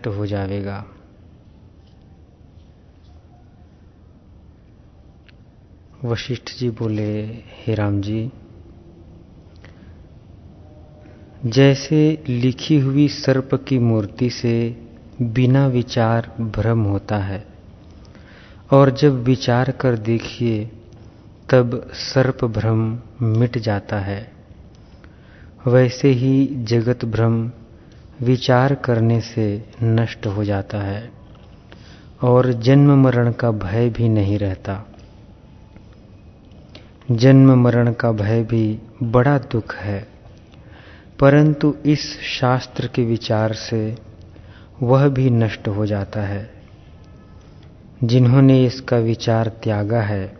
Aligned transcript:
नष्ट 0.00 0.18
हो 0.18 0.26
जाएगा 0.26 0.84
वशिष्ठ 6.04 6.58
जी 6.58 6.70
बोले, 6.70 7.24
हे 7.60 7.74
राम 7.74 8.00
जी, 8.00 8.30
जैसे 11.46 12.24
लिखी 12.28 12.78
हुई 12.78 13.08
सर्प 13.08 13.54
की 13.68 13.78
मूर्ति 13.78 14.30
से 14.30 14.54
बिना 15.22 15.66
विचार 15.66 16.32
भ्रम 16.40 16.84
होता 16.84 17.18
है, 17.18 17.44
और 18.70 18.90
जब 18.90 19.22
विचार 19.24 19.70
कर 19.70 19.96
देखिए, 19.96 20.64
तब 21.50 21.90
सर्प 21.92 22.44
भ्रम 22.44 22.98
मिट 23.22 23.58
जाता 23.58 23.98
है। 24.00 24.32
वैसे 25.66 26.08
ही 26.08 26.46
जगत 26.64 27.04
भ्रम 27.04 27.50
विचार 28.20 28.74
करने 28.74 29.20
से 29.20 29.44
नष्ट 29.82 30.26
हो 30.26 30.44
जाता 30.44 30.78
है 30.78 31.10
और 32.22 32.52
जन्म 32.52 33.02
मरण 33.02 33.32
का 33.32 33.50
भय 33.50 33.88
भी 33.88 34.08
नहीं 34.08 34.38
रहता। 34.38 34.84
जन्म 37.10 37.52
मरण 37.62 37.92
का 37.92 38.12
भय 38.12 38.42
भी 38.42 38.78
बड़ा 39.02 39.38
दुख 39.38 39.74
है, 39.74 40.06
परंतु 41.20 41.74
इस 41.86 42.20
शास्त्र 42.20 42.86
के 42.86 43.04
विचार 43.04 43.52
से 43.52 43.96
वह 44.82 45.08
भी 45.08 45.30
नष्ट 45.30 45.68
हो 45.68 45.86
जाता 45.86 46.20
है। 46.20 46.50
जिन्होंने 48.04 48.64
इसका 48.64 48.96
विचार 48.96 49.48
त्यागा 49.62 50.00
है, 50.00 50.32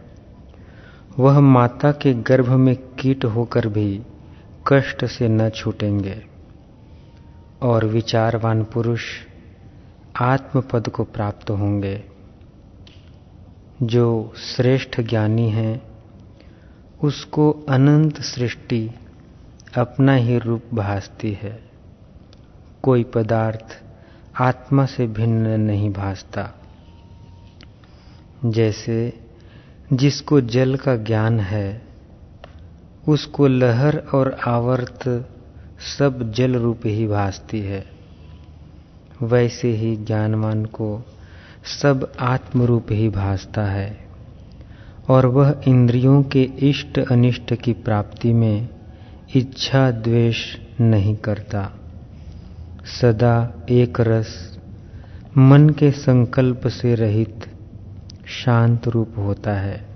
वह 1.19 1.41
माता 1.41 1.93
के 1.93 2.15
गर्भ 2.15 2.49
में 2.49 2.74
कीट 2.99 3.24
होकर 3.24 3.66
भी 3.69 4.01
कष्ट 4.66 5.05
से 5.05 5.29
न 5.29 5.49
छूटेंगे। 5.51 6.30
और 7.63 7.85
विचारवान 7.85 8.65
पुरुष 8.65 9.03
आत्मपद 10.21 10.89
को 10.89 11.05
प्राप्त 11.05 11.51
होंगे। 11.51 12.05
जो 13.83 14.33
श्रेष्ठ 14.37 15.01
ज्ञानी 15.01 15.51
हैं, 15.51 15.83
उसको 17.05 17.51
अनंत 17.69 18.21
सृष्टि 18.21 18.91
अपना 19.77 20.15
ही 20.15 20.39
रूप 20.39 20.63
भासती 20.75 21.33
है। 21.33 21.71
कोई 22.83 23.05
पदार्थ 23.05 23.83
आत्मा 24.41 24.87
से 24.87 25.07
भिन्न 25.07 25.61
नहीं 25.61 25.93
भासता। 25.93 26.51
जैसे 28.45 29.21
जिसको 29.93 30.41
जल 30.41 30.77
का 30.77 30.97
ज्ञान 30.97 31.41
है, 31.41 31.83
उसको 33.09 33.47
लहर 33.47 33.99
और 34.15 34.37
आवर्त 34.47 35.29
सब 35.81 36.33
जल 36.33 36.55
रूप 36.55 36.81
ही 36.85 37.07
भासती 37.07 37.61
है। 37.61 37.85
वैसे 39.23 39.69
ही 39.69 39.97
ज्ञानवान 39.97 40.65
को 40.65 41.03
सब 41.83 42.13
आत्म 42.21 42.63
रूप 42.63 42.87
ही 42.91 43.09
भासता 43.09 43.63
है 43.63 43.99
और 45.09 45.27
वह 45.27 45.61
इंद्रियों 45.69 46.23
के 46.23 46.43
इष्ट 46.43 46.99
अनिष्ट 46.99 47.55
की 47.55 47.73
प्राप्ति 47.73 48.33
में 48.33 48.69
इच्छा 49.37 49.91
द्वेष 49.91 50.57
नहीं 50.81 51.17
करता। 51.17 51.73
सदा 53.01 53.65
एक 53.71 54.01
रस 54.01 54.59
मन 55.39 55.69
के 55.69 55.91
संकल्प 55.91 56.67
से 56.67 56.95
रहित 56.95 57.41
शांत 58.27 58.89
रूप 58.89 59.15
होता 59.19 59.53
है। 59.53 59.87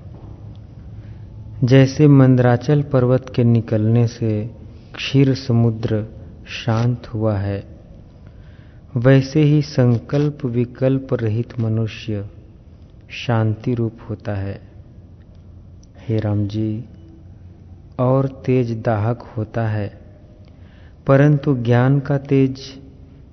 जैसे 1.64 2.08
मंदराचल 2.08 2.82
पर्वत 2.82 3.32
के 3.36 3.44
निकलने 3.44 4.06
से 4.06 4.63
क्षीर 5.04 5.34
समुद्र 5.34 5.96
शांत 6.46 7.06
हुआ 7.06 7.36
है। 7.38 7.64
वैसे 8.96 9.42
ही 9.42 9.62
संकल्प 9.62 10.44
विकल्प 10.44 11.12
रहित 11.14 11.58
मनुष्य 11.60 12.30
शांति 13.10 13.74
रूप 13.74 13.98
होता 14.10 14.34
है। 14.34 14.60
हे 16.08 16.18
राम 16.18 16.46
जी 16.48 16.84
और 17.98 18.28
तेज 18.46 18.72
दाहक 18.82 19.22
होता 19.36 19.68
है, 19.68 20.00
परंतु 21.06 21.54
ज्ञान 21.56 22.00
का 22.00 22.18
तेज 22.18 22.60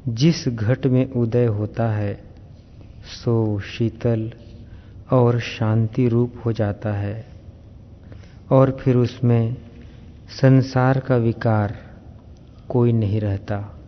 जिस 0.07 0.47
घट 0.47 0.87
में 0.87 1.11
उदय 1.11 1.45
होता 1.45 1.89
है, 1.91 2.13
सो 3.23 3.59
शीतल 3.59 4.31
और 5.11 5.39
शांति 5.39 6.07
रूप 6.07 6.33
हो 6.45 6.51
जाता 6.51 6.93
है। 6.93 7.25
और 8.51 8.77
फिर 8.81 8.95
उसमें 8.95 9.55
संसार 10.31 10.99
का 10.99 11.15
विकार 11.15 11.75
कोई 12.69 12.91
नहीं 12.91 13.19
रहता। 13.21 13.79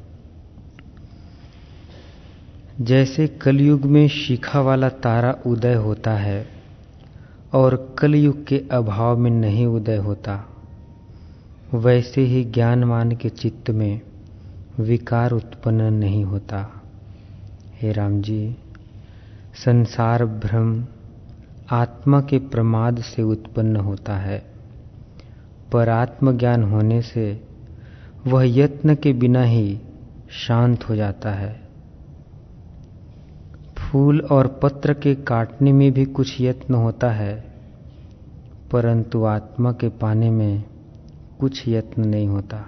जैसे 2.81 3.27
कलयुग 3.27 3.81
में 3.81 4.07
शिखा 4.07 4.61
वाला 4.61 4.89
तारा 4.89 5.35
उदय 5.45 5.73
होता 5.73 6.13
है 6.13 6.45
और 7.53 7.95
कलयुग 7.99 8.45
के 8.45 8.61
अभाव 8.71 9.17
में 9.17 9.31
नहीं 9.31 9.65
उदय 9.65 9.97
होता, 9.97 10.45
वैसे 11.73 12.21
ही 12.21 12.43
ज्ञानवान 12.43 13.11
के 13.11 13.29
चित्त 13.29 13.69
में 13.69 14.01
विकार 14.79 15.31
उत्पन्न 15.31 15.93
नहीं 15.93 16.23
होता। 16.23 16.83
हे 17.81 17.91
राम 17.91 18.21
जी, 18.21 18.55
संसार 19.55 20.25
भ्रम 20.25 20.85
आत्मा 21.71 22.21
के 22.21 22.39
प्रमाद 22.39 23.01
से 23.01 23.21
उत्पन्न 23.21 23.75
होता 23.75 24.17
है। 24.17 24.53
पर 25.73 25.89
आत्मज्ञान 25.89 26.63
होने 26.63 27.01
से 27.01 27.25
वह 28.28 28.44
यत्न 28.57 28.95
के 28.95 29.13
बिना 29.13 29.44
ही 29.44 29.79
शांत 30.29 30.84
हो 30.89 30.95
जाता 30.95 31.31
है। 31.31 31.63
फूल 33.78 34.19
और 34.22 34.47
पत्र 34.63 34.94
के 34.94 35.16
काटने 35.16 35.72
में 35.72 35.91
भी 35.91 36.06
कुछ 36.06 36.41
यत्न 36.41 36.73
होता 36.73 37.11
है, 37.11 37.34
परंतु 38.72 39.23
आत्मा 39.23 39.72
के 39.72 39.89
पाने 39.89 40.29
में 40.29 40.63
कुछ 41.39 41.67
यत्न 41.67 42.07
नहीं 42.07 42.28
होता, 42.28 42.63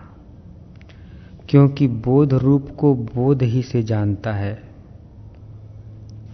क्योंकि 1.50 1.88
बोध 1.88 2.34
रूप 2.34 2.70
को 2.80 2.94
बोध 2.96 3.44
ही 3.44 3.62
से 3.62 3.84
जानता 3.84 4.34
है, 4.34 4.58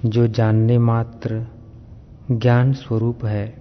जो 0.06 0.28
जानने 0.28 0.78
मात्र 0.78 1.46
ज्ञान 2.32 2.74
स्वरूप 2.74 3.26
है, 3.26 3.54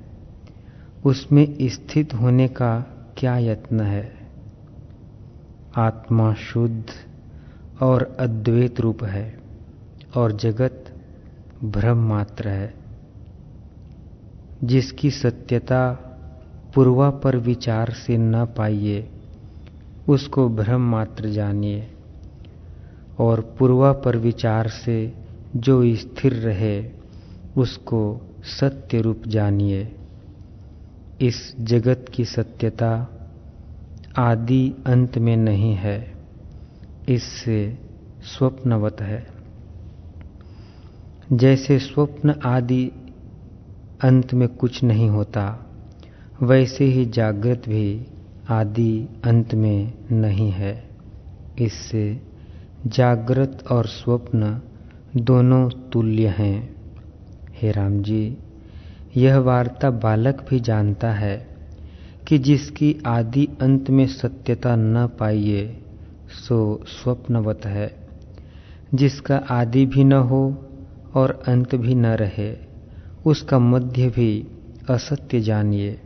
उसमें 1.04 1.46
स्थित 1.62 2.14
होने 2.14 2.48
का 2.48 2.72
क्या 3.20 3.38
यत्न 3.38 3.80
है? 3.80 4.12
आत्मा 5.76 6.34
शुद्ध 6.34 6.84
और 7.82 8.16
अद्वैत 8.20 8.80
रूप 8.80 9.04
है 9.04 9.38
और 10.16 10.32
जगत 10.32 10.84
भ्रम 11.64 12.08
मात्र 12.08 12.48
है, 12.48 12.74
जिसकी 14.64 15.10
सत्यता 15.10 15.92
पूर्वा 16.74 17.10
पर 17.10 17.36
विचार 17.36 17.90
से 17.90 18.18
न 18.18 18.44
पाइए, 18.44 19.10
उसको 20.08 20.48
भ्रम 20.48 20.80
मात्र 20.80 21.28
जानिए 21.28 21.90
और 23.18 23.56
पूर्वा 23.58 23.92
पर 23.92 24.16
विचार 24.16 24.68
से 24.68 25.14
जो 25.56 25.94
स्थिर 25.94 26.32
रहे, 26.32 26.90
उसको 27.56 28.20
सत्य 28.42 29.00
रूप 29.00 29.22
जानिए। 29.26 29.96
इस 31.20 31.56
जगत 31.60 32.06
की 32.14 32.24
सत्यता 32.24 33.08
आदि 34.16 34.74
अंत 34.86 35.18
में 35.18 35.36
नहीं 35.36 35.74
है, 35.74 36.12
इससे 37.08 37.78
स्वप्नवत 38.22 38.96
है। 39.00 39.26
जैसे 41.32 41.78
स्वप्न 41.78 42.30
आदि 42.30 42.92
अंत 44.04 44.34
में 44.34 44.48
कुछ 44.48 44.84
नहीं 44.84 45.08
होता, 45.08 45.66
वैसे 46.42 46.84
ही 46.84 47.04
जागृत 47.06 47.62
भी 47.68 48.06
आदि 48.48 49.08
अंत 49.24 49.54
में 49.54 49.94
नहीं 50.12 50.50
है। 50.50 50.90
इससे 51.58 52.20
जागृत 52.86 53.64
और 53.70 53.86
स्वप्न 53.86 54.60
दोनों 55.16 55.70
तुल्य 55.70 56.28
हैं। 56.28 56.74
हे 57.54 57.70
राम 57.70 58.02
जी। 58.02 58.36
यह 59.16 59.38
वार्ता 59.38 59.90
बालक 59.90 60.46
भी 60.50 60.60
जानता 60.60 61.12
है 61.12 61.56
कि 62.28 62.38
जिसकी 62.38 62.96
आदि 63.06 63.48
अंत 63.60 63.90
में 63.90 64.06
सत्यता 64.06 64.76
न 64.76 65.06
पाइए, 65.06 65.82
सो 66.48 66.84
स्वप्नवत 66.86 67.60
है। 67.64 68.08
जिसका 68.94 69.36
आदि 69.36 69.86
भी 69.86 70.04
न 70.04 70.12
हो 70.12 70.68
और 71.14 71.42
अंत 71.48 71.74
भी 71.74 71.94
न 71.94 72.06
रहे, 72.06 72.56
उसका 73.26 73.58
मध्य 73.58 74.08
भी 74.08 74.48
असत्य 74.90 75.40
जानिए। 75.40 76.00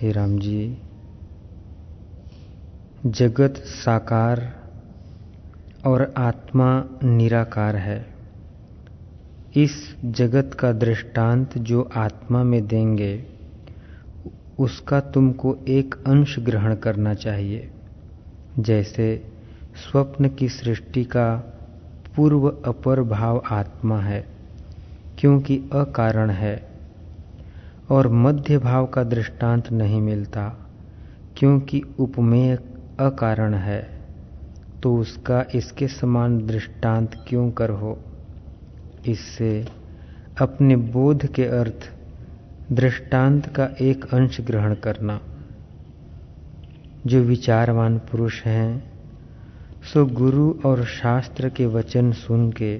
हे 0.00 0.12
राम 0.12 0.38
जी, 0.38 0.78
जगत 3.06 3.54
साकार 3.56 4.65
और 5.86 6.14
आत्मा 6.16 6.84
निराकार 7.02 7.76
है। 7.76 8.06
इस 9.56 9.96
जगत 10.04 10.54
का 10.54 10.72
दृष्टांत 10.72 11.58
जो 11.58 11.90
आत्मा 11.94 12.42
में 12.42 12.66
देंगे, 12.66 13.24
उसका 14.58 15.00
तुमको 15.00 15.58
एक 15.68 15.94
अंश 16.06 16.38
ग्रहण 16.38 16.74
करना 16.74 17.14
चाहिए। 17.14 17.70
जैसे 18.58 19.32
स्वप्न 19.74 20.28
की 20.28 20.48
सृष्टि 20.48 21.04
का 21.04 21.36
पूर्व 22.16 22.48
अपर 22.48 23.02
भाव 23.02 23.42
आत्मा 23.50 24.00
है, 24.00 24.26
क्योंकि 25.18 25.56
अकारण 25.72 26.30
है, 26.30 26.68
और 27.90 28.08
मध्य 28.08 28.58
भाव 28.58 28.86
का 28.86 29.04
दृष्टांत 29.04 29.72
नहीं 29.72 30.00
मिलता, 30.00 30.68
क्योंकि 31.36 31.82
उपमेय 31.98 32.58
अकारण 33.00 33.54
है। 33.54 33.95
तो 34.82 34.96
उसका 34.96 35.44
इसके 35.54 35.88
समान 35.88 36.46
दृष्टांत 36.46 37.24
क्यों 37.28 37.50
कर 37.50 37.70
हो? 37.70 37.98
इससे 39.06 39.66
अपने 40.40 40.76
बोध 40.76 41.26
के 41.26 41.44
अर्थ 41.44 41.90
दृष्टांत 42.72 43.46
का 43.46 43.68
एक 43.80 44.04
अंश 44.04 44.40
ग्रहण 44.40 44.74
करना। 44.74 45.20
जो 47.06 47.20
विचारवान 47.20 47.98
पुरुष 47.98 48.42
हैं, 48.42 48.92
सो 49.92 50.06
गुरु 50.06 50.54
और 50.64 50.84
शास्त्र 50.84 51.48
के 51.48 51.66
वचन 51.66 52.12
सुन 52.12 52.50
के, 52.52 52.78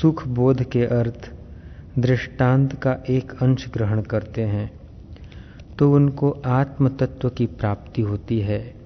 सुख 0.00 0.26
बोध 0.28 0.62
के 0.62 0.84
अर्थ 0.84 1.30
दृष्टांत 1.98 2.74
का 2.74 2.92
एक 3.10 3.32
अंश 3.42 3.68
ग्रहण 3.68 4.02
करते 4.02 4.42
हैं 4.42 4.70
तो 5.78 5.92
उनको 5.92 6.30
आत्म 6.46 6.88
तत्व 6.88 7.28
की 7.28 7.46
प्राप्ति 7.46 8.02
होती 8.02 8.40
है। 8.40 8.79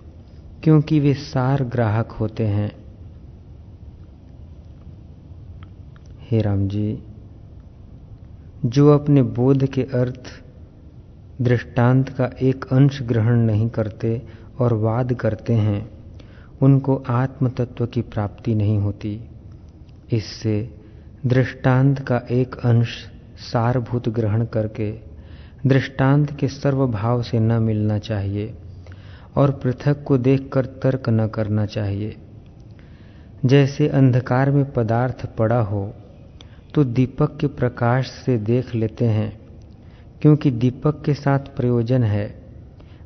क्योंकि 0.64 1.00
वे 1.00 1.14
सार 1.14 1.64
ग्राहक 1.64 2.12
होते 2.12 2.44
हैं। 2.46 2.72
हे 6.30 6.40
राम 6.40 6.68
जी 6.68 7.02
जो 8.66 8.94
अपने 8.94 9.22
बोध 9.22 9.66
के 9.66 9.82
अर्थ, 9.82 10.22
दृष्टांत 11.42 12.08
का 12.08 12.30
एक 12.42 12.64
अंश 12.72 13.02
ग्रहण 13.02 13.36
नहीं 13.36 13.68
करते 13.68 14.22
और 14.58 14.72
वाद 14.72 15.12
करते 15.12 15.52
हैं, 15.52 15.90
उनको 16.62 17.04
आत्म 17.08 17.48
तत्व 17.48 17.86
की 17.86 18.02
प्राप्ति 18.02 18.54
नहीं 18.54 18.78
होती। 18.78 19.20
इससे 20.12 20.74
दृष्टांत 21.26 21.98
का 21.98 22.22
एक 22.30 22.54
अंश 22.54 22.88
सारभूत 23.36 24.08
ग्रहण 24.08 24.44
करके 24.44 24.92
दृष्टांत 25.66 26.36
के 26.36 26.48
सर्वभाव 26.48 27.22
से 27.22 27.38
न 27.38 27.52
मिलना 27.52 27.98
चाहिए। 27.98 28.54
और 29.36 29.50
पृथक 29.62 30.02
को 30.04 30.18
देखकर 30.18 30.66
तर्क 30.82 31.08
न 31.08 31.26
करना 31.28 31.66
चाहिए। 31.66 32.16
जैसे 33.44 33.88
अंधकार 33.88 34.50
में 34.50 34.64
पदार्थ 34.72 35.26
पड़ा 35.36 35.60
हो 35.60 35.92
तो 36.74 36.84
दीपक 36.84 37.36
के 37.36 37.46
प्रकाश 37.46 38.10
से 38.16 38.36
देख 38.38 38.74
लेते 38.74 39.04
हैं, 39.04 39.32
क्योंकि 40.22 40.50
दीपक 40.50 41.02
के 41.04 41.14
साथ 41.14 41.54
प्रयोजन 41.56 42.02
है। 42.02 42.34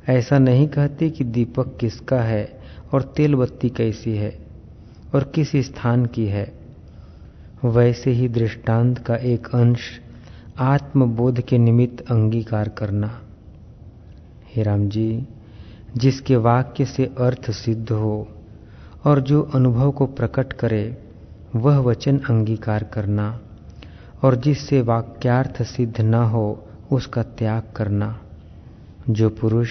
ऐसा 0.09 0.37
नहीं 0.39 0.67
कहते 0.67 1.09
कि 1.09 1.23
दीपक 1.23 1.75
किसका 1.79 2.21
है 2.21 2.59
और 2.93 3.01
तेल 3.15 3.35
बत्ती 3.35 3.69
कैसी 3.69 4.15
है 4.17 4.31
और 5.13 5.23
किस 5.35 5.51
स्थान 5.65 6.05
की 6.05 6.25
है। 6.25 6.51
वैसे 7.65 8.11
ही 8.11 8.27
दृष्टांत 8.29 8.99
का 8.99 9.15
एक 9.15 9.47
अंश 9.47 9.89
आत्मबोध 10.59 11.41
के 11.41 11.57
निमित्त 11.57 12.01
अंगीकार 12.11 12.69
करना। 12.69 13.19
हे 14.55 14.63
राम 14.63 14.87
जी। 14.89 15.27
जिसके 15.97 16.35
वाक्य 16.35 16.85
से 16.85 17.05
अर्थ 17.05 17.51
सिद्ध 17.51 17.91
हो 17.91 18.27
और 19.05 19.19
जो 19.19 19.41
अनुभव 19.41 19.91
को 19.91 20.05
प्रकट 20.05 20.53
करे, 20.53 20.97
वह 21.55 21.77
वचन 21.77 22.19
अंगीकार 22.19 22.83
करना 22.83 23.39
और 24.23 24.35
जिससे 24.35 24.81
वाक्यार्थ 24.81 25.63
सिद्ध 25.63 26.01
न 26.01 26.13
हो, 26.13 26.65
उसका 26.91 27.23
त्याग 27.23 27.63
करना। 27.75 28.19
जो 29.09 29.29
पुरुष 29.29 29.69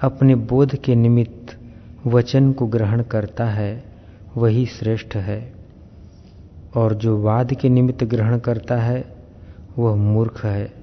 अपने 0.00 0.34
बोध 0.34 0.76
के 0.76 0.94
निमित्त 0.94 1.58
वचन 2.06 2.52
को 2.52 2.66
ग्रहण 2.66 3.02
करता 3.02 3.44
है, 3.44 3.84
वही 4.36 4.66
श्रेष्ठ 4.66 5.16
है। 5.16 5.52
और 6.76 6.94
जो 6.94 7.22
वाद 7.22 7.54
के 7.54 7.68
निमित्त 7.68 8.04
ग्रहण 8.04 8.38
करता 8.38 8.76
है, 8.76 9.16
वह 9.78 9.94
मूर्ख 9.94 10.44
है। 10.44 10.77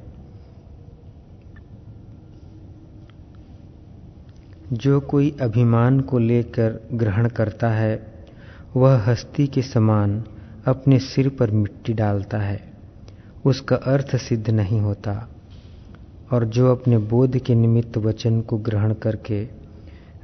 जो 4.74 5.00
कोई 5.00 5.36
अभिमान 5.42 6.00
को 6.00 6.20
लेकर 6.20 6.88
ग्रहण 6.94 7.28
करता 7.28 7.70
है, 7.70 8.16
वह 8.76 8.98
हस्ती 8.98 9.48
के 9.48 9.62
समान 9.62 10.24
अपने 10.66 11.00
सिर 11.00 11.30
पर 11.30 11.52
मिट्टी 11.52 11.94
डालता 11.94 12.38
है। 12.38 12.74
उसका 13.46 13.76
अर्थ 13.76 14.16
सिद्ध 14.16 14.50
नहीं 14.50 14.82
होता। 14.82 15.30
और 16.32 16.46
जो 16.46 16.72
अपने 16.72 16.98
बोध 16.98 17.38
के 17.38 17.56
निमित्त 17.56 17.98
वचन 17.98 18.42
को 18.42 18.58
ग्रहण 18.58 18.94
करके 18.94 19.48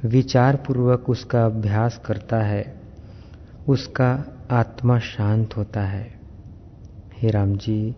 विचार 0.04 0.56
पूर्वक 0.56 1.10
उसका 1.10 1.44
अभ्यास 1.44 2.00
करता 2.04 2.36
है, 2.36 2.80
उसका 3.68 4.24
आत्मा 4.50 4.98
शांत 4.98 5.56
होता 5.56 5.80
है। 5.80 6.20
हे 7.18 7.30
राम 7.30 7.56
जी 7.56 7.94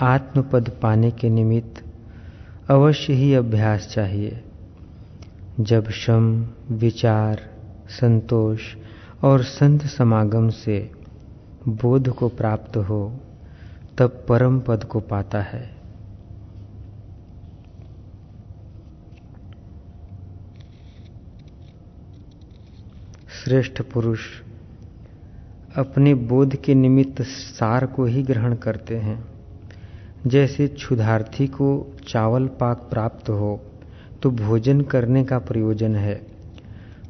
आत्मपद 0.00 0.70
पाने 0.82 1.10
के 1.10 1.28
निमित्त 1.28 1.84
अवश्य 2.70 3.12
ही 3.12 3.34
अभ्यास 3.34 3.88
चाहिए। 3.88 4.44
जब 5.60 5.90
श्रम 5.90 6.48
विचार, 6.70 7.40
संतोष 7.88 8.60
और 9.24 9.42
संत 9.42 9.82
समागम 9.82 10.48
से 10.48 10.90
बोध 11.68 12.08
को 12.08 12.28
प्राप्त 12.28 12.76
हो, 12.76 13.20
तब 13.98 14.26
परम 14.28 14.60
पद 14.60 14.84
को 14.84 15.00
पाता 15.00 15.42
है। 15.42 15.76
श्रेष्ठ 23.44 23.82
पुरुष 23.82 24.20
अपने 25.76 26.14
बोध 26.14 26.56
के 26.56 26.74
निमित्त 26.74 27.22
सार 27.22 27.86
को 27.86 28.04
ही 28.04 28.22
ग्रहण 28.22 28.54
करते 28.54 28.96
हैं। 28.96 29.24
जैसे 30.26 30.68
क्षुधार्थी 30.68 31.46
को 31.46 31.96
चावल 32.08 32.46
पाक 32.46 32.78
प्राप्त 32.78 33.30
हो 33.30 33.64
तो 34.22 34.30
भोजन 34.30 34.80
करने 34.80 35.24
का 35.24 35.38
प्रयोजन 35.38 35.94
है। 35.96 36.20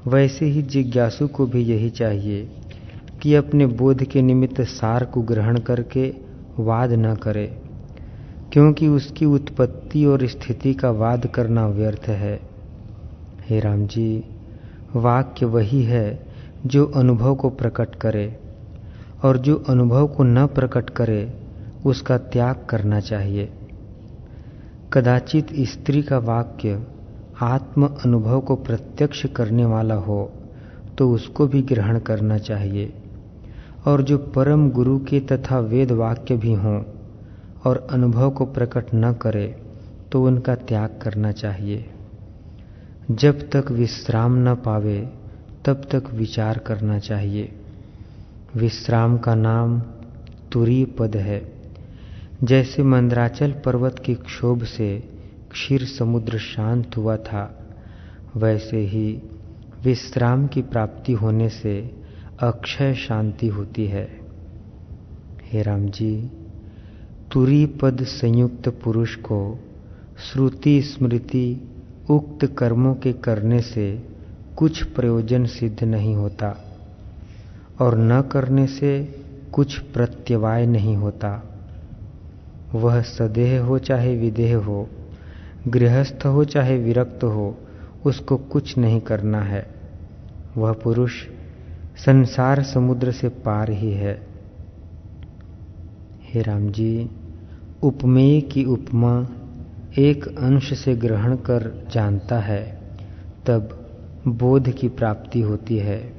वैसे 0.09 0.47
ही 0.47 0.63
जिज्ञासु 0.65 1.27
को 1.29 1.47
भी 1.47 1.63
यही 1.63 1.91
चाहिए 1.91 2.49
कि 3.23 3.35
अपने 3.35 3.67
बोध 3.67 4.05
के 4.05 4.23
निमित्त 4.23 4.61
सार 4.63 5.05
को 5.05 5.23
ग्रहण 5.23 5.59
करके 5.61 6.09
वाद 6.59 6.93
न 6.93 7.15
करे, 7.15 7.47
क्योंकि 8.53 8.89
उसकी 8.89 9.27
उत्पत्ति 9.27 10.05
और 10.05 10.27
स्थिति 10.27 10.75
का 10.75 10.91
वाद 10.91 11.27
करना 11.27 11.67
व्यर्थ 11.69 12.09
है। 12.09 12.39
हे 13.49 13.61
राम 13.61 13.87
जी 13.87 14.25
वाक्य 14.97 15.47
वही 15.47 15.83
है 15.83 16.27
जो 16.67 16.85
अनुभव 16.97 17.35
को 17.35 17.51
प्रकट 17.51 17.95
करे 17.95 18.29
और 19.23 19.39
जो 19.39 19.57
अनुभव 19.69 20.07
को 20.07 20.25
न 20.25 20.47
प्रकट 20.47 20.91
करे, 20.91 21.33
उसका 21.87 22.19
त्याग 22.19 22.65
करना 22.71 23.01
चाहिए। 23.01 23.49
कदाचित 24.93 25.53
स्त्री 25.63 26.03
का 26.03 26.19
वाक्य 26.19 26.81
आत्म 27.43 27.87
अनुभव 28.05 28.41
को 28.41 28.55
प्रत्यक्ष 28.57 29.25
करने 29.27 29.65
वाला 29.65 29.95
हो 29.95 30.33
तो 30.99 31.11
उसको 31.11 31.47
भी 31.47 31.63
ग्रहण 31.63 31.99
करना 31.99 32.39
चाहिए। 32.39 32.93
और 33.87 34.03
जो 34.03 34.19
परम 34.19 34.71
गुरु 34.71 34.99
के 34.99 35.21
तथा 35.21 35.59
वेद 35.59 35.93
वाक्य 35.93 36.37
भी 36.37 36.53
हों 36.55 36.83
और 37.65 37.87
अनुभव 37.91 38.31
को 38.31 38.45
प्रकट 38.45 38.87
न 38.95 39.13
करे 39.13 39.47
तो 40.13 40.23
उनका 40.25 40.55
त्याग 40.55 40.99
करना 41.03 41.33
चाहिए। 41.33 41.85
जब 43.11 43.49
तक 43.51 43.71
विश्राम 43.71 44.37
न 44.39 44.55
पावे, 44.55 44.99
तब 45.65 45.83
तक 45.93 46.11
विचार 46.15 46.59
करना 46.59 46.99
चाहिए। 46.99 47.53
विश्राम 48.57 49.17
का 49.19 49.35
नाम 49.35 49.81
तुरी 50.53 50.85
पद 50.99 51.17
है। 51.17 51.41
जैसे 52.43 52.83
मंद्राचल 52.83 53.53
पर्वत 53.65 53.99
की 53.99 54.15
क्षोभ 54.15 54.65
से 54.65 55.18
क्षीर 55.51 55.85
समुद्र 55.85 56.39
शांत 56.39 56.97
हुआ 56.97 57.17
था। 57.17 57.69
वैसे 58.37 58.77
ही 58.77 59.23
विश्राम 59.85 60.47
की 60.47 60.63
प्राप्ति 60.63 61.13
होने 61.13 61.49
से 61.49 61.97
अक्षय 62.41 62.95
शांति 62.95 63.49
होती 63.49 63.87
है। 63.87 64.21
हे 65.45 65.63
राम 65.63 65.89
जी 65.89 66.31
तुरी 67.33 67.67
पद 67.67 68.05
संयुक्त 68.05 68.69
पुरुष 68.69 69.15
को 69.15 69.59
श्रुति 70.19 70.83
स्मृति 70.83 71.71
उक्त 72.11 72.47
कर्मों 72.47 72.95
के 72.95 73.13
करने 73.13 73.61
से 73.61 74.09
कुछ 74.57 74.83
प्रयोजन 74.83 75.45
सिद्ध 75.47 75.85
नहीं 75.85 76.15
होता 76.15 76.57
और 77.81 77.99
न 77.99 78.21
करने 78.23 78.67
से 78.67 78.93
कुछ 79.53 79.79
प्रत्यवाय 79.79 80.67
नहीं 80.67 80.97
होता। 80.97 81.31
वह 82.75 83.03
सदेह 83.03 83.61
हो 83.63 83.79
चाहे 83.79 84.17
विदेह 84.17 84.57
हो 84.57 84.89
गृहस्थ 85.67 86.27
हो 86.27 86.45
चाहे 86.45 86.79
विरक्त 86.79 87.25
हो, 87.25 87.59
उसको 88.07 88.37
कुछ 88.37 88.79
नहीं 88.79 89.01
करना 89.01 89.41
है। 89.41 89.67
वह 90.57 90.73
पुरुष 90.73 91.13
संसार 91.97 92.63
समुद्र 92.63 93.13
से 93.13 93.29
पार 93.29 93.71
ही 93.71 93.93
है। 93.93 94.27
हे 96.23 96.43
राम 96.43 96.69
जी 96.69 97.11
उपमेय 97.83 98.41
की 98.41 98.65
उपमा 98.65 99.27
एक 99.99 100.29
अंश 100.29 100.79
से 100.79 100.97
ग्रहण 100.97 101.37
कर 101.37 101.89
जानता 101.93 102.39
है, 102.39 102.81
तब 103.47 103.87
बोध 104.29 104.71
की 104.71 104.89
प्राप्ति 104.89 105.41
होती 105.41 105.77
है, 105.77 106.13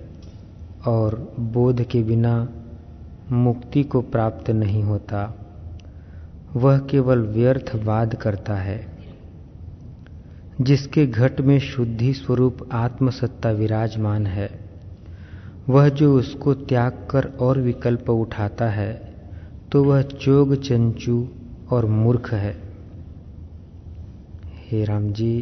और 0.87 1.33
बोध 1.39 1.83
के 1.83 2.03
बिना 2.03 2.49
मुक्ति 3.31 3.83
को 3.83 4.01
प्राप्त 4.01 4.49
नहीं 4.49 4.83
होता। 4.83 5.35
वह 6.55 6.79
केवल 6.79 7.19
व्यर्थ 7.19 7.75
वाद 7.75 8.15
करता 8.15 8.55
है। 8.55 8.98
जिसके 10.61 11.05
घट 11.07 11.39
में 11.41 11.59
शुद्धि 11.59 12.13
स्वरूप 12.13 12.57
आत्मसत्ता 12.73 13.51
विराजमान 13.51 14.25
है। 14.27 14.49
वह 15.69 15.89
जो 15.89 16.13
उसको 16.15 16.53
त्याग 16.53 17.07
कर 17.11 17.25
और 17.39 17.59
विकल्प 17.59 18.09
उठाता 18.09 18.69
है 18.69 18.93
तो 19.71 19.83
वह 19.83 20.01
चोग 20.01 20.55
चंचू 20.61 21.27
और 21.71 21.85
मूर्ख 21.85 22.31
है। 22.33 22.55
हे 24.63 24.83
राम 24.85 25.11
जी, 25.11 25.41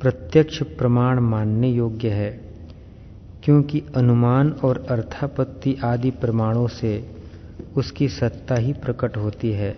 प्रत्यक्ष 0.00 0.62
प्रमाण 0.78 1.20
मानने 1.20 1.70
योग्य 1.70 2.10
है, 2.10 2.30
क्योंकि 3.42 3.82
अनुमान 3.96 4.50
और 4.64 4.84
अर्थापत्ति 4.90 5.76
आदि 5.84 6.10
प्रमाणों 6.10 6.66
से 6.68 6.92
उसकी 7.76 8.08
सत्ता 8.08 8.54
ही 8.54 8.72
प्रकट 8.72 9.16
होती 9.16 9.52
है। 9.52 9.76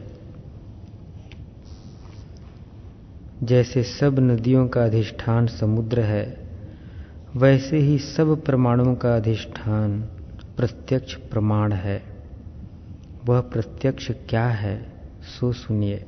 जैसे 3.43 3.83
सब 3.83 4.17
नदियों 4.19 4.69
का 4.69 4.85
अधिष्ठान 4.85 5.47
समुद्र 5.47 6.01
है, 6.01 6.39
वैसे 7.37 7.79
ही 7.79 7.99
सब 7.99 8.45
प्रमाणों 8.45 8.95
का 8.95 9.17
अधिष्ठान 9.17 10.01
प्रत्यक्ष 10.57 11.15
प्रमाण 11.15 11.73
है। 11.73 12.03
वह 13.27 13.41
प्रत्यक्ष 13.41 14.11
क्या 14.11 14.47
है, 14.47 14.87
सो 15.23 15.53
सुनिए। 15.53 16.05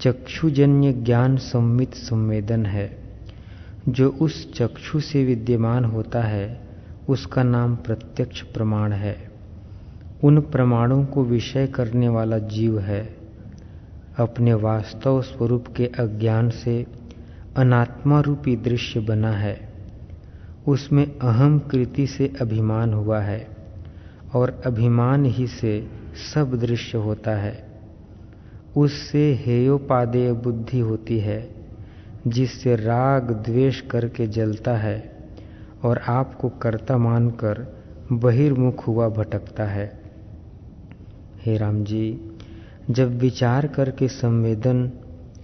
चक्षुजन्य 0.00 0.92
ज्ञान 0.92 1.36
सम्मित 1.36 1.94
संवेदन 1.94 2.66
है। 2.66 2.98
जो 3.88 4.10
उस 4.10 4.54
चक्षु 4.54 5.00
से 5.00 5.24
विद्यमान 5.24 5.84
होता 5.84 6.22
है, 6.22 6.60
उसका 7.08 7.42
नाम 7.42 7.76
प्रत्यक्ष 7.76 8.42
प्रमाण 8.42 8.92
है। 8.92 9.30
उन 10.24 10.40
प्रमाणों 10.40 11.04
को 11.04 11.24
विषय 11.24 11.66
करने 11.66 12.08
वाला 12.08 12.38
जीव 12.38 12.78
है। 12.78 13.25
अपने 14.18 14.54
वास्तव 14.54 15.22
स्वरूप 15.22 15.66
के 15.76 15.86
अज्ञान 15.86 16.50
से 16.50 16.86
अनात्मा 17.56 18.20
रूपी 18.20 18.56
दृश्य 18.56 19.00
बना 19.00 19.30
है। 19.30 19.72
उसमें 20.68 21.18
अहम 21.18 21.58
कृति 21.58 22.06
से 22.06 22.32
अभिमान 22.40 22.92
हुआ 22.92 23.20
है 23.20 23.48
और 24.34 24.62
अभिमान 24.66 25.24
ही 25.24 25.46
से 25.46 25.90
सब 26.34 26.54
दृश्य 26.54 26.98
होता 26.98 27.30
है। 27.30 27.80
उससे 28.76 29.34
हेयोपादेय 29.46 30.32
बुद्धि 30.32 30.78
होती 30.78 31.18
है, 31.18 31.54
जिससे 32.26 32.76
राग 32.76 33.30
द्वेष 33.30 33.80
करके 33.80 34.26
जलता 34.26 34.76
है 34.76 35.18
और 35.84 35.98
आपको 35.98 36.48
कर्ता 36.48 36.96
मानकर 36.96 37.66
बहिर्मुख 38.12 38.86
हुआ 38.86 39.08
भटकता 39.08 39.64
है। 39.64 40.00
हे 41.46 41.56
राम 41.56 41.84
जी 41.84 42.30
जब 42.90 43.18
विचार 43.18 43.66
करके 43.66 44.08
संवेदन 44.08 44.92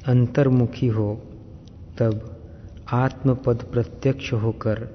अंतर्मुखी 0.07 0.87
हो, 0.87 1.23
तब 1.99 2.41
आत्मपद 2.93 3.63
प्रत्यक्ष 3.63 4.33
होकर 4.33 4.89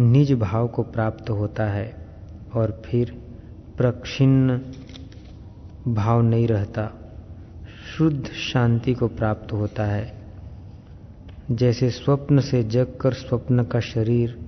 निज 0.00 0.32
भाव 0.32 0.68
को 0.68 0.82
प्राप्त 0.82 1.30
होता 1.30 1.64
है 1.64 2.06
और 2.54 2.82
फिर 2.86 3.22
प्रक्षिन्न 3.76 4.60
भाव 5.94 6.22
नहीं 6.22 6.48
रहता। 6.48 6.90
शुद्ध 7.98 8.26
शांति 8.26 8.94
को 8.94 9.08
प्राप्त 9.08 9.52
होता 9.52 9.84
है। 9.84 10.14
जैसे 11.50 11.90
स्वप्न 11.90 12.40
से 12.40 12.62
जग 12.62 12.86
कर 13.00 13.12
स्वप्न 13.12 13.64
का 13.64 13.80
शरीर 13.80 14.38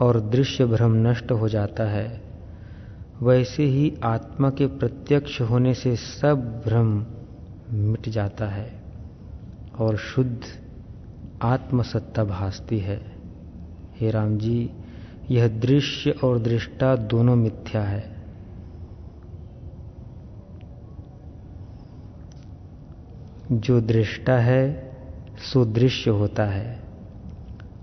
और 0.00 0.20
दृश्य 0.20 0.66
भ्रम 0.66 1.08
नष्ट 1.08 1.32
हो 1.32 1.48
जाता 1.48 1.84
है 1.84 2.29
वैसे 3.22 3.64
ही 3.64 3.94
आत्मा 4.02 4.50
के 4.50 4.66
प्रत्यक्ष 4.66 5.40
होने 5.40 5.74
से 5.74 5.96
सब 5.96 6.62
भ्रम 6.64 7.06
मिट 7.72 8.08
जाता 8.08 8.46
है 8.46 8.82
और 9.78 9.96
शुद्ध 9.96 10.40
आत्मसत्ता 11.42 12.24
भासती 12.24 12.78
है। 12.78 13.12
हे 14.00 14.10
राम 14.10 14.38
जी, 14.38 14.70
यह 15.30 15.48
दृश्य 15.48 16.10
और 16.10 16.38
दृष्टा 16.38 16.96
दोनों 16.96 17.36
मिथ्या 17.36 17.82
है। 17.82 18.16
जो 23.52 23.80
दृष्टा 23.80 24.38
है, 24.38 24.92
सो 25.52 25.64
दृश्य 25.64 26.10
होता 26.10 26.44
है, 26.44 26.80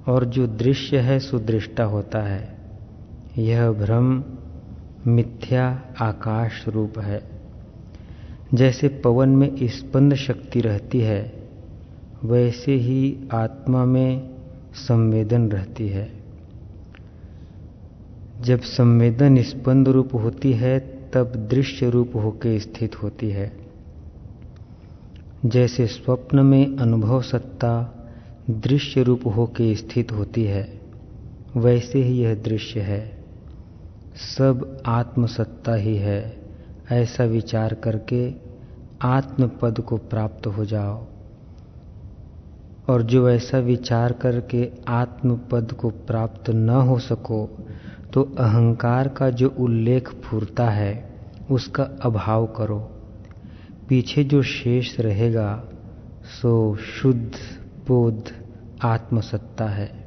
और 0.07 0.25
जो 0.25 0.47
दृश्य 0.47 0.97
है, 0.97 1.19
सो 1.19 1.39
दृष्टा 1.39 1.83
होता 1.83 2.19
है। 2.19 2.57
यह 3.37 3.71
भ्रम 3.71 4.23
मिथ्या 5.07 5.81
आकाश 5.99 6.67
रूप 6.67 6.99
है। 6.99 7.23
जैसे 8.53 8.87
पवन 8.87 9.29
में 9.29 9.55
स्पंद 9.63 10.15
शक्ति 10.15 10.61
रहती 10.61 10.99
है, 10.99 11.49
वैसे 12.23 12.73
ही 12.73 13.17
आत्मा 13.33 13.85
में 13.85 14.29
संवेदन 14.73 15.49
रहती 15.49 15.87
है। 15.87 16.11
जब 18.41 18.61
संवेदन 18.61 19.41
स्पंद 19.41 19.87
रूप 19.87 20.13
होती 20.13 20.51
है, 20.51 20.79
तब 21.13 21.47
दृश्य 21.51 21.89
रूप 21.89 22.11
होकर 22.15 22.59
स्थित 22.59 23.03
होती 23.03 23.29
है। 23.29 23.57
जैसे 25.45 25.87
स्वप्न 25.87 26.39
में 26.39 26.77
अनुभव 26.77 27.21
सत्ता 27.21 27.93
दृश्य 28.49 29.03
रूप 29.03 29.21
होकर 29.25 29.75
स्थित 29.75 30.11
होती 30.11 30.43
है, 30.43 30.81
वैसे 31.57 32.03
ही 32.03 32.19
यह 32.19 32.35
दृश्य 32.35 32.79
है। 32.79 33.16
सब 34.17 34.81
आत्मसत्ता 34.85 35.73
ही 35.73 35.95
है। 35.95 36.43
ऐसा 36.91 37.23
विचार 37.23 37.73
करके 37.73 38.33
आत्मपद 39.01 39.79
को 39.79 39.97
प्राप्त 39.97 40.47
हो 40.47 40.65
जाओ। 40.65 41.05
और 42.89 43.01
जो 43.01 43.29
ऐसा 43.29 43.57
विचार 43.57 44.13
करके 44.13 44.71
आत्मपद 44.87 45.71
को 45.71 45.89
प्राप्त 45.89 46.49
न 46.49 46.69
हो 46.69 46.99
सको 46.99 47.57
तो 48.13 48.23
अहंकार 48.23 49.07
का 49.07 49.29
जो 49.29 49.55
उल्लेख 49.59 50.09
फूरता 50.09 50.69
है, 50.69 51.15
उसका 51.51 51.83
अभाव 51.83 52.45
करो। 52.45 52.79
पीछे 53.89 54.23
जो 54.23 54.43
शेष 54.43 54.99
रहेगा, 54.99 55.63
सो 56.41 56.75
शुद्ध, 56.75 57.31
बोध, 57.87 58.23
आत्मसत्ता 58.83 59.65
है। 59.65 60.06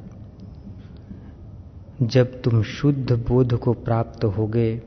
जब 2.02 2.42
तुम 2.42 2.62
शुद्ध 2.62 3.12
बोध 3.12 3.54
को 3.54 3.72
प्राप्त 3.72 4.24
होगे, 4.24 4.82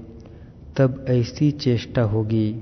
तब 0.77 1.05
ऐसी 1.07 1.51
चेष्टा 1.51 2.01
होगी, 2.01 2.61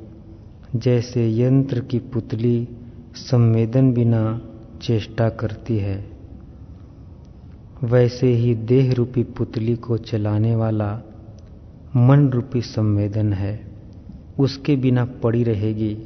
जैसे 0.75 1.41
यंत्र 1.41 1.79
की 1.79 1.99
पुतली 1.99 2.67
संवेदन 3.15 3.93
बिना 3.93 4.41
चेष्टा 4.81 5.29
करती 5.29 5.77
है। 5.77 6.11
वैसे 7.83 8.27
ही 8.27 8.55
देह 8.55 8.93
रूपी 8.93 9.23
पुतली 9.23 9.75
को 9.75 9.97
चलाने 9.97 10.55
वाला 10.55 11.01
मन 11.95 12.29
रूपी 12.29 12.61
संवेदन 12.61 13.33
है। 13.33 13.71
उसके 14.39 14.75
बिना 14.75 15.05
पड़ी 15.05 15.43
रहेगी 15.43 15.97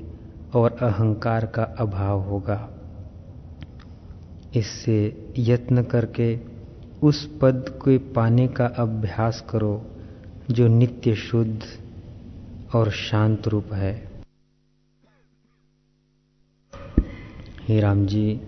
और 0.54 0.72
अहंकार 0.72 1.46
का 1.46 1.64
अभाव 1.64 2.22
होगा। 2.22 2.70
इससे 4.56 5.28
यत्न 5.38 5.84
करके 5.84 6.55
उस 7.06 7.40
पद 7.42 7.80
को 7.82 8.14
पाने 8.14 8.48
का 8.48 8.66
अभ्यास 8.66 9.46
करो, 9.50 9.86
जो 10.52 10.68
नित्य 10.68 11.16
शुद्ध 11.16 11.64
और 12.76 12.92
शांत 12.92 13.48
रूप 13.48 13.74
है। 13.74 14.12
हे 17.68 17.80
राम 17.80 18.06
जी, 18.06 18.42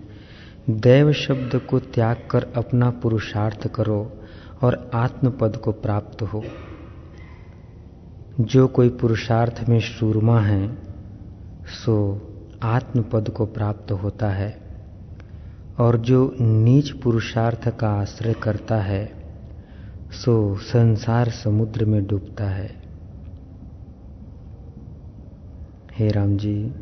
दैव 0.70 1.12
शब्द 1.12 1.60
को 1.70 1.78
त्याग 1.78 2.16
कर 2.30 2.46
अपना 2.56 2.90
पुरुषार्थ 2.90 3.68
करो 3.68 4.22
और 4.62 4.90
आत्मपद 4.94 5.56
को 5.56 5.72
प्राप्त 5.72 6.22
हो। 6.22 6.44
जो 8.40 8.68
कोई 8.68 8.88
पुरुषार्थ 8.88 9.68
में 9.68 9.80
सूरमा 9.80 10.40
है, 10.40 10.78
सो 11.66 12.22
आत्मपद 12.62 13.28
को 13.28 13.46
प्राप्त 13.46 13.92
होता 13.92 14.30
है। 14.30 14.67
और 15.78 15.98
जो 15.98 16.36
नीच 16.40 16.90
पुरुषार्थ 16.90 17.68
का 17.68 17.88
आश्रय 17.88 18.32
करता 18.32 18.76
है, 18.76 19.12
सो 20.12 20.56
संसार 20.56 21.28
समुद्र 21.28 21.84
में 21.84 22.06
डूबता 22.06 22.44
है। 22.44 22.82
हे 25.98 26.08
राम 26.08 26.36
जी 26.36 26.74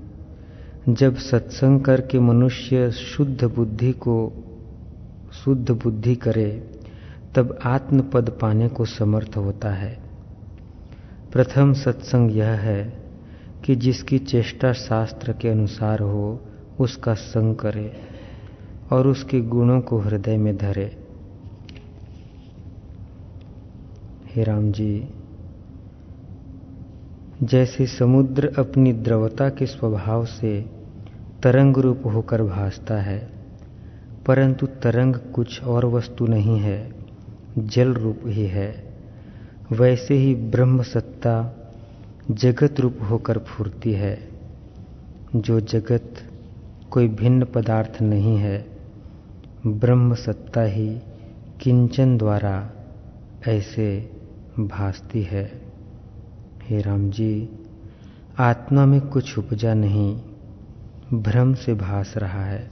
जब 0.88 1.16
सत्संग 1.16 1.80
करके 1.80 2.18
मनुष्य 2.18 2.90
शुद्ध 2.90 3.44
बुद्धि 3.44 3.92
को, 3.92 4.32
शुद्ध 5.44 5.70
बुद्धि 5.70 6.14
करे, 6.14 6.70
तब 7.34 7.58
आत्मपद 7.64 8.30
पाने 8.30 8.68
को 8.68 8.84
समर्थ 8.84 9.36
होता 9.36 9.70
है। 9.70 9.98
प्रथम 11.32 11.72
सत्संग 11.72 12.36
यह 12.36 12.50
है 12.50 13.04
कि 13.64 13.76
जिसकी 13.76 14.18
चेष्टा 14.18 14.72
शास्त्र 14.72 15.32
के 15.32 15.48
अनुसार 15.48 16.00
हो, 16.00 16.40
उसका 16.80 17.14
संग 17.14 17.56
करे। 17.56 18.15
और 18.92 19.06
उसके 19.06 19.40
गुणों 19.40 19.80
को 19.80 19.98
हृदय 19.98 20.36
में 20.36 20.56
धरे। 20.56 20.96
हे 24.26 24.44
राम 24.44 24.72
जी, 24.72 25.08
जैसे 27.42 27.86
समुद्र 27.86 28.52
अपनी 28.58 28.92
द्रवता 28.92 29.48
के 29.48 29.66
स्वभाव 29.66 30.24
से 30.24 30.60
तरंग 31.42 31.76
रूप 31.76 32.02
होकर 32.06 32.42
भासता 32.42 32.96
है, 32.96 33.32
परंतु 34.26 34.66
तरंग 34.66 35.14
कुछ 35.14 35.62
और 35.62 35.86
वस्तु 35.86 36.26
नहीं 36.26 36.58
है, 36.58 36.92
जल 37.58 37.94
रूप 37.94 38.20
ही 38.26 38.46
है। 38.46 38.94
वैसे 39.72 40.14
ही 40.14 40.34
ब्रह्म 40.34 40.82
सत्ता 40.82 41.54
जगत 42.30 42.80
रूप 42.80 42.98
होकर 43.10 43.38
फूरती 43.38 43.92
है, 43.92 44.28
जो 45.36 45.60
जगत 45.60 46.14
कोई 46.90 47.08
भिन्न 47.08 47.44
पदार्थ 47.44 48.02
नहीं 48.02 48.36
है। 48.36 48.75
ब्रह्म 49.66 50.14
सत्ता 50.14 50.62
ही 50.62 50.98
किंचन 51.60 52.16
द्वारा 52.16 52.70
ऐसे 53.46 54.10
भासती 54.60 55.22
है। 55.22 55.62
हे 56.62 56.80
राम 56.80 57.10
जी 57.10 57.48
आत्मा 58.38 58.86
में 58.86 59.00
कुछ 59.00 59.38
उपजा 59.38 59.74
नहीं, 59.74 60.20
भ्रम 61.12 61.54
से 61.54 61.74
भास 61.74 62.14
रहा 62.16 62.44
है। 62.44 62.70